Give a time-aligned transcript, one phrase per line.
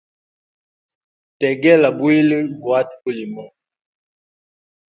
[1.39, 3.51] Tegela bwili guhate bulimuhu.